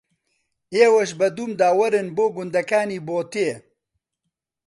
[0.75, 3.49] ئێوەش بە دوومدا وەرن بۆ گوندەکانی بۆتێ